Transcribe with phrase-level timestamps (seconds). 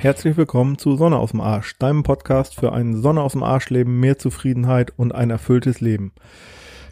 [0.00, 3.68] Herzlich willkommen zu Sonne aus dem Arsch, deinem Podcast für ein Sonne aus dem Arsch
[3.68, 6.12] Leben, mehr Zufriedenheit und ein erfülltes Leben.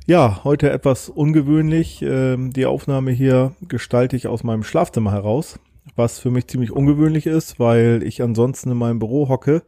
[0.07, 2.03] Ja, heute etwas ungewöhnlich.
[2.03, 5.59] Ähm, die Aufnahme hier gestalte ich aus meinem Schlafzimmer heraus,
[5.97, 9.63] was für mich ziemlich ungewöhnlich ist, weil ich ansonsten in meinem Büro hocke,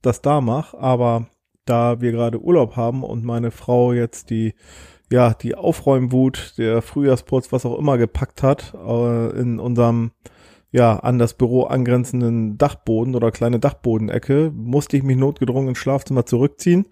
[0.00, 0.78] das da mache.
[0.78, 1.26] Aber
[1.64, 4.54] da wir gerade Urlaub haben und meine Frau jetzt die
[5.10, 10.12] ja die Aufräumwut, der Frühjahrsputz, was auch immer gepackt hat äh, in unserem
[10.74, 16.26] ja, an das Büro angrenzenden Dachboden oder kleine Dachbodenecke musste ich mich notgedrungen ins Schlafzimmer
[16.26, 16.86] zurückziehen.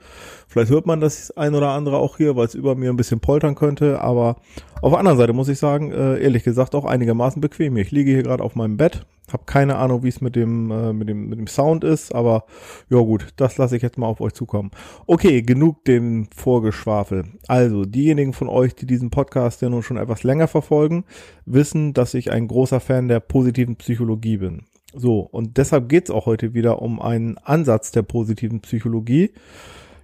[0.46, 3.18] Vielleicht hört man das ein oder andere auch hier, weil es über mir ein bisschen
[3.18, 4.36] poltern könnte, aber
[4.82, 7.76] auf der anderen Seite muss ich sagen, äh, ehrlich gesagt auch einigermaßen bequem.
[7.76, 10.92] Ich liege hier gerade auf meinem Bett, habe keine Ahnung, wie es mit dem, äh,
[10.92, 12.44] mit, dem, mit dem Sound ist, aber
[12.90, 14.70] ja gut, das lasse ich jetzt mal auf euch zukommen.
[15.06, 17.24] Okay, genug dem Vorgeschwafel.
[17.48, 21.04] Also, diejenigen von euch, die diesen Podcast ja nun schon etwas länger verfolgen,
[21.46, 24.62] wissen, dass ich ein großer Fan der positiven Psychologie bin.
[24.94, 29.32] So, und deshalb geht's auch heute wieder um einen Ansatz der positiven Psychologie.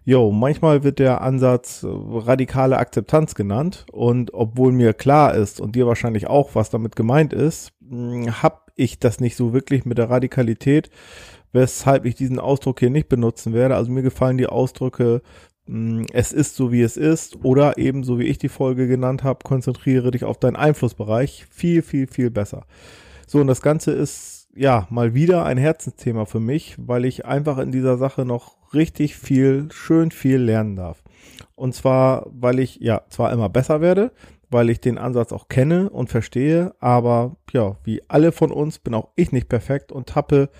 [0.08, 5.76] Jo, manchmal wird der Ansatz äh, radikale Akzeptanz genannt und obwohl mir klar ist und
[5.76, 10.10] dir wahrscheinlich auch, was damit gemeint ist, habe ich das nicht so wirklich mit der
[10.10, 10.90] Radikalität,
[11.52, 13.76] weshalb ich diesen Ausdruck hier nicht benutzen werde.
[13.76, 15.22] Also mir gefallen die Ausdrücke
[15.68, 19.22] hm, es ist so wie es ist oder eben so wie ich die Folge genannt
[19.22, 22.64] habe, konzentriere dich auf deinen Einflussbereich viel, viel, viel besser.
[23.26, 27.58] So, und das Ganze ist ja mal wieder ein Herzensthema für mich, weil ich einfach
[27.58, 31.02] in dieser Sache noch richtig viel, schön viel lernen darf.
[31.54, 34.12] Und zwar, weil ich ja zwar immer besser werde,
[34.50, 38.94] weil ich den Ansatz auch kenne und verstehe, aber ja, wie alle von uns bin
[38.94, 40.50] auch ich nicht perfekt und tappe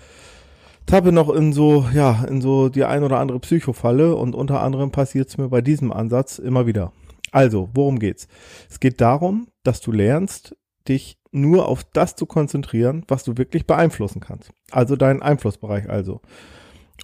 [0.89, 4.91] tappe noch in so, ja, in so die ein oder andere Psychofalle und unter anderem
[4.91, 6.91] passiert es mir bei diesem Ansatz immer wieder.
[7.31, 8.27] Also, worum geht's?
[8.69, 10.55] Es geht darum, dass du lernst,
[10.87, 14.51] dich nur auf das zu konzentrieren, was du wirklich beeinflussen kannst.
[14.71, 16.21] Also deinen Einflussbereich also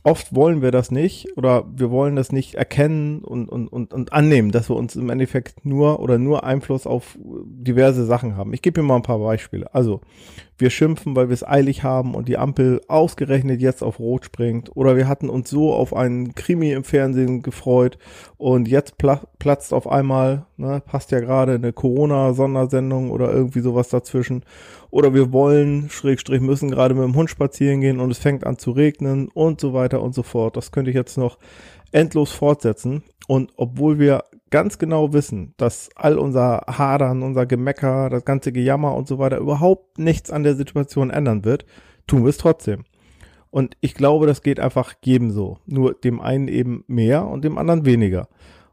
[0.05, 4.13] oft wollen wir das nicht oder wir wollen das nicht erkennen und, und, und, und
[4.13, 8.53] annehmen, dass wir uns im Endeffekt nur oder nur Einfluss auf diverse Sachen haben.
[8.53, 9.73] Ich gebe mir mal ein paar Beispiele.
[9.73, 10.01] Also,
[10.57, 14.75] wir schimpfen, weil wir es eilig haben und die Ampel ausgerechnet jetzt auf Rot springt.
[14.75, 17.97] Oder wir hatten uns so auf einen Krimi im Fernsehen gefreut
[18.37, 23.89] und jetzt pla platzt auf einmal, ne, passt ja gerade eine Corona-Sondersendung oder irgendwie sowas
[23.89, 24.43] dazwischen
[24.89, 28.57] oder wir wollen, Schrägstrich müssen gerade mit dem Hund spazieren gehen und es fängt an
[28.57, 30.55] zu regnen und so weiter und so fort.
[30.55, 31.37] Das könnte ich jetzt noch
[31.91, 33.03] endlos fortsetzen.
[33.27, 34.23] Und obwohl wir
[34.55, 39.37] ganz genau wissen, dass all unser Hadern, unser Gemecker, das ganze Gejammer und so weiter
[39.37, 41.65] überhaupt nichts an der Situation ändern wird,
[42.07, 42.85] tun wir es trotzdem.
[43.49, 45.59] Und ich glaube, das geht einfach jedem so.
[45.65, 48.29] Nur dem einen eben mehr und dem anderen weniger.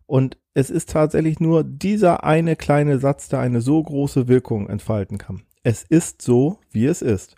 [0.07, 5.19] Und es ist tatsächlich nur dieser eine kleine Satz, der eine so große Wirkung entfalten
[5.19, 7.37] kann es ist so, wie es ist.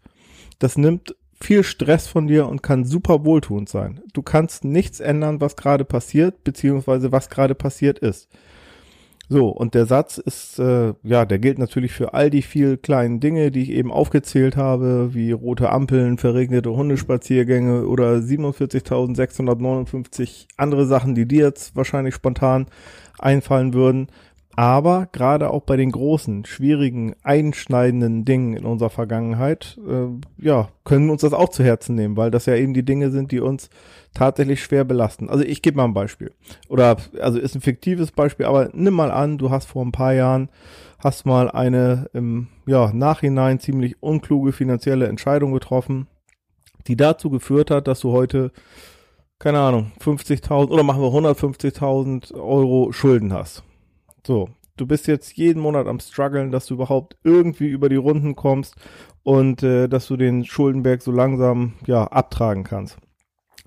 [0.59, 4.01] Das nimmt viel Stress von dir und kann super wohltuend sein.
[4.13, 8.29] Du kannst nichts ändern, was gerade passiert, beziehungsweise was gerade passiert ist.
[9.29, 13.21] So, und der Satz ist, äh, ja, der gilt natürlich für all die vielen kleinen
[13.21, 21.15] Dinge, die ich eben aufgezählt habe, wie rote Ampeln, verregnete Hundespaziergänge oder 47.659 andere Sachen,
[21.15, 22.67] die dir jetzt wahrscheinlich spontan
[23.19, 24.09] einfallen würden.
[24.57, 30.09] Aber gerade auch bei den großen, schwierigen, einschneidenden Dingen in unserer Vergangenheit, äh,
[30.45, 33.11] ja, können wir uns das auch zu Herzen nehmen, weil das ja eben die Dinge
[33.11, 33.69] sind, die uns
[34.13, 35.29] tatsächlich schwer belasten.
[35.29, 36.33] Also ich gebe mal ein Beispiel.
[36.69, 40.15] Oder, also ist ein fiktives Beispiel, aber nimm mal an, du hast vor ein paar
[40.15, 40.49] Jahren,
[40.99, 46.07] hast mal eine im ja, Nachhinein ziemlich unkluge finanzielle Entscheidung getroffen,
[46.87, 48.53] die dazu geführt hat, dass du heute
[49.41, 53.65] keine Ahnung, 50.000 oder machen wir 150.000 Euro Schulden hast.
[54.27, 58.35] So, du bist jetzt jeden Monat am struggeln, dass du überhaupt irgendwie über die Runden
[58.37, 58.75] kommst
[59.23, 62.99] und äh, dass du den Schuldenberg so langsam ja abtragen kannst.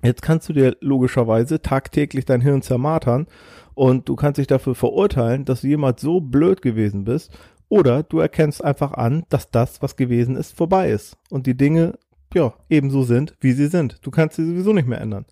[0.02, 3.26] Jetzt kannst du dir logischerweise tagtäglich dein Hirn zermartern
[3.74, 7.36] und du kannst dich dafür verurteilen, dass du jemals so blöd gewesen bist
[7.68, 11.98] oder du erkennst einfach an, dass das, was gewesen ist, vorbei ist und die Dinge
[12.34, 13.98] ja, ebenso sind, wie sie sind.
[14.02, 15.24] Du kannst sie sowieso nicht mehr ändern.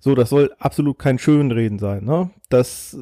[0.00, 2.30] So, das soll absolut kein Schönreden sein, ne?
[2.48, 2.96] Dass,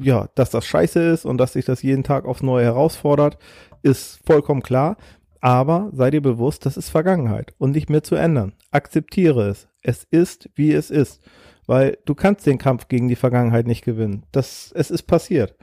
[0.00, 3.38] ja, dass das scheiße ist und dass sich das jeden Tag aufs Neue herausfordert,
[3.82, 4.96] ist vollkommen klar.
[5.40, 8.54] Aber sei dir bewusst, das ist Vergangenheit und nicht mehr zu ändern.
[8.72, 9.68] Akzeptiere es.
[9.82, 11.22] Es ist, wie es ist.
[11.66, 14.24] Weil du kannst den Kampf gegen die Vergangenheit nicht gewinnen.
[14.32, 15.54] Das, es ist passiert.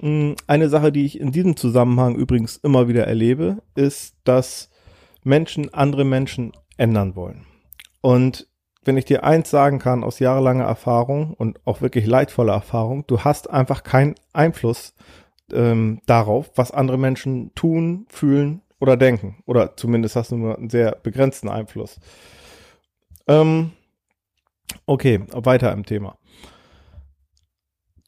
[0.00, 4.70] Hm, eine Sache, die ich in diesem Zusammenhang übrigens immer wieder erlebe, ist, dass
[5.22, 7.46] Menschen andere Menschen ändern wollen.
[8.00, 8.48] Und
[8.84, 13.20] wenn ich dir eins sagen kann aus jahrelanger Erfahrung und auch wirklich leidvoller Erfahrung, du
[13.20, 14.94] hast einfach keinen Einfluss
[15.52, 19.42] ähm, darauf, was andere Menschen tun, fühlen oder denken.
[19.46, 21.98] Oder zumindest hast du nur einen sehr begrenzten Einfluss.
[23.26, 23.72] Ähm,
[24.86, 26.18] okay, weiter im Thema.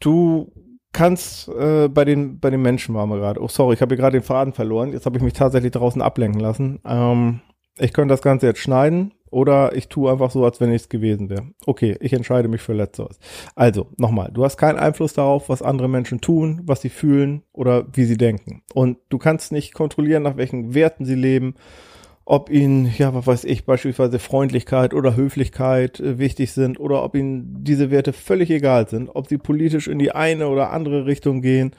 [0.00, 0.52] Du
[0.92, 3.42] kannst äh, bei den bei den Menschen waren wir gerade.
[3.42, 4.92] Oh sorry, ich habe hier gerade den Faden verloren.
[4.92, 6.80] Jetzt habe ich mich tatsächlich draußen ablenken lassen.
[6.86, 7.40] Ähm,
[7.78, 10.88] ich könnte das Ganze jetzt schneiden oder ich tue einfach so, als wenn ich es
[10.88, 11.46] gewesen wäre.
[11.66, 13.18] Okay, ich entscheide mich für Letzteres.
[13.54, 17.86] Also, nochmal, du hast keinen Einfluss darauf, was andere Menschen tun, was sie fühlen oder
[17.92, 18.62] wie sie denken.
[18.72, 21.54] Und du kannst nicht kontrollieren, nach welchen Werten sie leben,
[22.28, 27.14] ob ihnen, ja, was weiß ich, beispielsweise Freundlichkeit oder Höflichkeit äh, wichtig sind oder ob
[27.14, 31.40] ihnen diese Werte völlig egal sind, ob sie politisch in die eine oder andere Richtung
[31.40, 31.70] gehen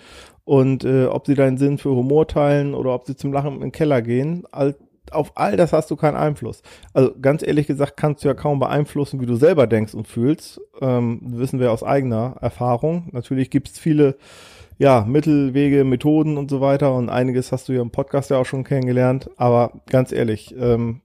[0.45, 3.73] und äh, ob sie deinen Sinn für Humor teilen oder ob sie zum Lachen den
[3.73, 4.45] Keller gehen.
[4.51, 4.75] All,
[5.13, 6.61] auf all das hast du keinen Einfluss.
[6.93, 10.61] Also ganz ehrlich gesagt kannst du ja kaum beeinflussen, wie du selber denkst und fühlst.
[10.81, 13.09] Ähm, wissen wir aus eigener Erfahrung.
[13.11, 14.17] Natürlich gibt es viele
[14.77, 16.93] ja, Mittelwege, Methoden und so weiter.
[16.93, 19.29] Und einiges hast du ja im Podcast ja auch schon kennengelernt.
[19.37, 21.01] Aber ganz ehrlich, ähm,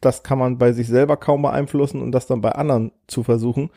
[0.00, 3.70] das kann man bei sich selber kaum beeinflussen und das dann bei anderen zu versuchen,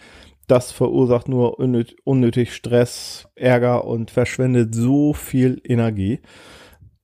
[0.47, 6.21] das verursacht nur unnötig Stress, Ärger und verschwendet so viel Energie.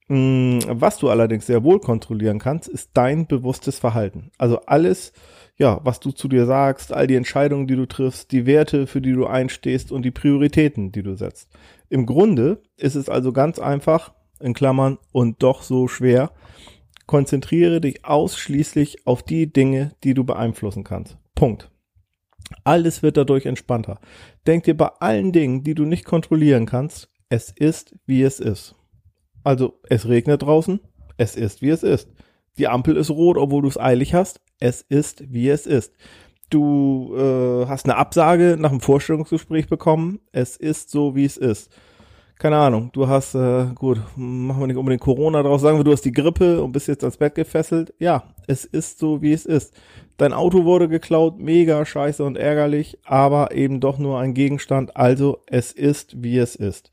[0.07, 4.31] Mm, was du allerdings sehr wohl kontrollieren kannst, ist dein bewusstes Verhalten.
[4.37, 5.13] Also alles,
[5.57, 9.01] ja, was du zu dir sagst, all die Entscheidungen, die du triffst, die Werte, für
[9.01, 11.49] die du einstehst und die Prioritäten, die du setzt.
[11.89, 16.31] Im Grunde ist es also ganz einfach, in Klammern, und doch so schwer.
[17.07, 21.17] Konzentriere dich ausschließlich auf die Dinge, die du beeinflussen kannst.
[21.33, 21.71] Punkt.
[22.63, 23.99] Alles wird dadurch entspannter.
[24.45, 28.75] Denk dir bei allen Dingen, die du nicht kontrollieren kannst, es ist, wie es ist.
[29.45, 30.81] Also, es regnet draußen,
[31.15, 32.09] es ist, wie es ist.
[32.57, 35.93] Die Ampel ist rot, obwohl du es eilig hast, es ist, wie es ist
[36.49, 40.19] du äh, hast eine Absage nach einem Vorstellungsgespräch bekommen.
[40.31, 41.71] Es ist so, wie es ist.
[42.37, 45.93] Keine Ahnung, du hast, äh, gut, machen wir nicht unbedingt Corona draus, sagen wir, du
[45.93, 47.93] hast die Grippe und bist jetzt ans Bett gefesselt.
[47.97, 49.73] Ja, es ist so, wie es ist.
[50.17, 54.97] Dein Auto wurde geklaut, mega scheiße und ärgerlich, aber eben doch nur ein Gegenstand.
[54.97, 56.91] Also, es ist, wie es ist.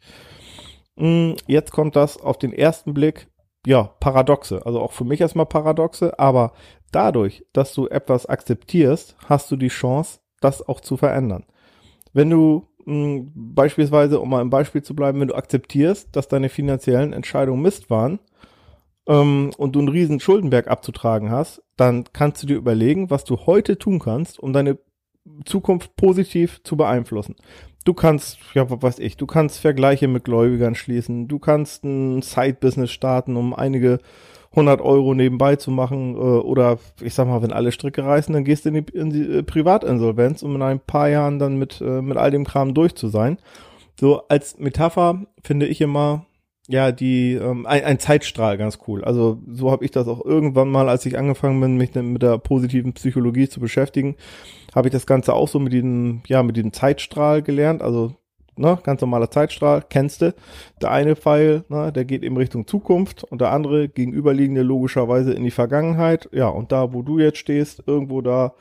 [0.97, 3.29] Hm, jetzt kommt das auf den ersten Blick
[3.67, 4.65] ja, Paradoxe.
[4.67, 6.53] Also auch für mich erstmal Paradoxe, aber
[6.91, 11.45] dadurch, dass du etwas akzeptierst, hast du die Chance, das auch zu verändern.
[12.13, 16.29] Wenn du mh, hm, beispielsweise, um mal im Beispiel zu bleiben, wenn du akzeptierst, dass
[16.29, 18.19] deine finanziellen Entscheidungen Mist waren
[19.07, 23.47] ähm, und du einen riesen Schuldenberg abzutragen hast, dann kannst du dir überlegen, was du
[23.47, 24.79] heute tun kannst, um deine
[25.45, 27.37] Zukunft positiv zu beeinflussen.
[27.85, 32.23] Du kannst, ja, was weiß ich, du kannst Vergleiche mit Gläubigern schließen, du kannst ein
[32.23, 33.99] Side-Business starten, um einige
[34.53, 38.45] 100 Euro nebenbei zu machen äh, oder ich sag mal, wenn alle Stricke reißen, dann
[38.45, 41.81] gehst du in die, in die äh, Privatinsolvenz, um in ein paar Jahren dann mit,
[41.81, 43.39] äh, mit all dem Kram durch zu sein.
[43.99, 46.27] So als Metapher finde ich immer,
[46.69, 49.05] ja, die, ähm, ein, ein Zeitstrahl ganz cool.
[49.05, 52.39] Also so habe ich das auch irgendwann mal, als ich angefangen bin, mich mit der
[52.39, 54.17] positiven Psychologie zu beschäftigen,
[54.75, 57.83] habe ich das Ganze auch so mit diesem, ja, mit diesem Zeitstrahl gelernt.
[57.83, 58.15] Also
[58.57, 60.35] ne, ganz normaler Zeitstrahl, kennst du.
[60.81, 65.45] Der eine Pfeil, ne, der geht eben Richtung Zukunft und der andere gegenüberliegende logischerweise in
[65.45, 66.29] die Vergangenheit.
[66.33, 68.55] Ja, und da, wo du jetzt stehst, irgendwo da,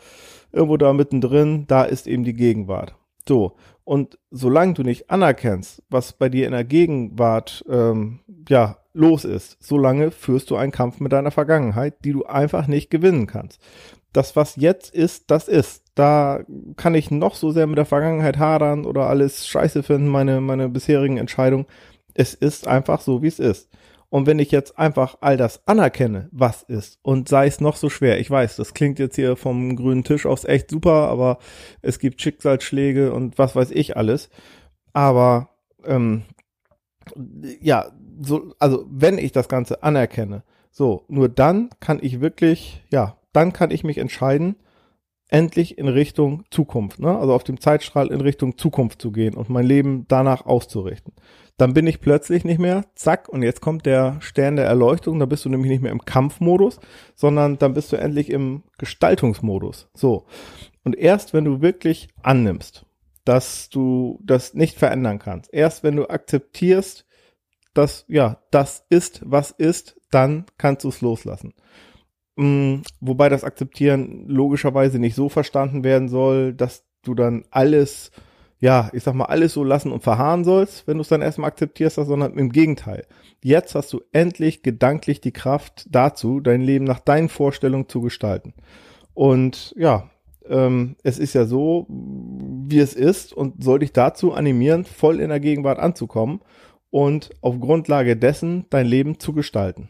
[0.52, 2.96] irgendwo da mittendrin, da ist eben die Gegenwart.
[3.28, 3.54] So,
[3.92, 9.58] und solange du nicht anerkennst, was bei dir in der Gegenwart ähm, ja los ist,
[9.60, 13.62] solange führst du einen Kampf mit deiner Vergangenheit, die du einfach nicht gewinnen kannst.
[14.14, 15.84] Das, was jetzt ist, das ist.
[15.94, 16.40] Da
[16.78, 20.70] kann ich noch so sehr mit der Vergangenheit hadern oder alles scheiße finden, meine, meine
[20.70, 21.66] bisherigen Entscheidungen.
[22.14, 23.70] Es ist einfach so, wie es ist.
[24.12, 27.90] Und wenn ich jetzt einfach all das anerkenne, was ist, und sei es noch so
[27.90, 31.38] schwer, ich weiß, das klingt jetzt hier vom grünen Tisch aus echt super, aber
[31.82, 34.30] es gibt Schicksalsschläge und was weiß ich alles.
[34.92, 35.52] Aber
[35.86, 36.24] ähm,
[37.62, 37.90] ja,
[38.20, 43.54] so, also wenn ich das Ganze anerkenne, so, nur dann kann ich wirklich, ja, dann
[43.54, 44.58] kann ich mich entscheiden,
[45.32, 47.18] endlich in Richtung Zukunft, ne?
[47.18, 51.14] also auf dem Zeitstrahl in Richtung Zukunft zu gehen und mein Leben danach auszurichten.
[51.58, 55.26] Dann bin ich plötzlich nicht mehr, zack, und jetzt kommt der Stern der Erleuchtung, da
[55.26, 56.80] bist du nämlich nicht mehr im Kampfmodus,
[57.16, 59.90] sondern dann bist du endlich im Gestaltungsmodus.
[59.94, 60.26] So.
[60.84, 62.86] Und erst wenn du wirklich annimmst,
[63.24, 67.06] dass du das nicht verändern kannst, erst wenn du akzeptierst,
[67.74, 71.54] dass, ja, das ist, was ist, dann kannst du es loslassen.
[72.36, 78.12] Mm, wobei das Akzeptieren logischerweise nicht so verstanden werden soll, dass du dann alles,
[78.60, 81.50] ja, ich sag mal, alles so lassen und verharren sollst, wenn du es dann erstmal
[81.50, 83.06] akzeptierst, sondern im Gegenteil.
[83.44, 88.54] Jetzt hast du endlich gedanklich die Kraft dazu, dein Leben nach deinen Vorstellungen zu gestalten.
[89.14, 90.10] Und ja,
[90.48, 95.30] ähm, es ist ja so, wie es ist und soll dich dazu animieren, voll in
[95.30, 96.42] der Gegenwart anzukommen
[96.90, 99.90] und auf Grundlage dessen dein Leben zu gestalten.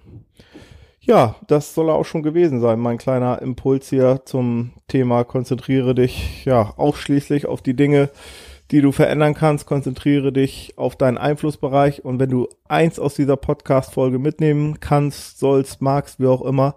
[1.03, 6.45] Ja, das soll auch schon gewesen sein, mein kleiner Impuls hier zum Thema konzentriere dich
[6.45, 8.11] ja ausschließlich auf die Dinge,
[8.69, 13.35] die du verändern kannst, konzentriere dich auf deinen Einflussbereich und wenn du eins aus dieser
[13.35, 16.75] Podcast Folge mitnehmen kannst, sollst, magst, wie auch immer,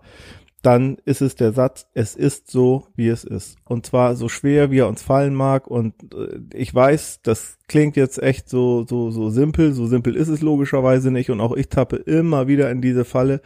[0.63, 3.57] dann ist es der Satz, es ist so, wie es ist.
[3.65, 5.67] Und zwar so schwer, wie er uns fallen mag.
[5.67, 9.75] Und äh, ich weiß, das klingt jetzt echt so, so, so simpel.
[9.75, 11.29] So simpel ist es logischerweise nicht.
[11.31, 13.43] Und auch ich tappe immer wieder in diese Falle.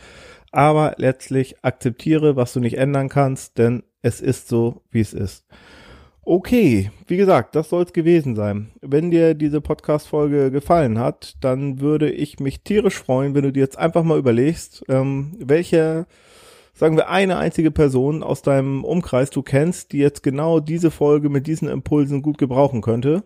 [0.50, 5.46] Aber letztlich akzeptiere, was du nicht ändern kannst, denn es ist so, wie es ist.
[6.22, 8.70] Okay, wie gesagt, das soll es gewesen sein.
[8.82, 13.60] Wenn dir diese Podcast-Folge gefallen hat, dann würde ich mich tierisch freuen, wenn du dir
[13.60, 16.06] jetzt einfach mal überlegst, ähm, welche
[16.78, 21.28] sagen wir, eine einzige Person aus deinem Umkreis du kennst, die jetzt genau diese Folge
[21.28, 23.24] mit diesen Impulsen gut gebrauchen könnte.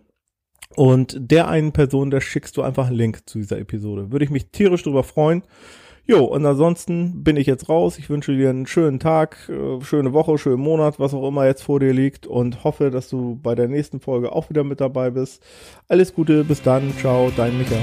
[0.75, 4.11] Und der einen Person, da schickst du einfach einen Link zu dieser Episode.
[4.11, 5.43] Würde ich mich tierisch drüber freuen.
[6.05, 7.97] Jo, und ansonsten bin ich jetzt raus.
[7.99, 11.63] Ich wünsche dir einen schönen Tag, äh, schöne Woche, schönen Monat, was auch immer jetzt
[11.63, 15.11] vor dir liegt und hoffe, dass du bei der nächsten Folge auch wieder mit dabei
[15.11, 15.43] bist.
[15.89, 17.77] Alles Gute, bis dann, ciao, dein Micha.